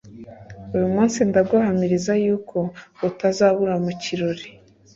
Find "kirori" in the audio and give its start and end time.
4.01-4.45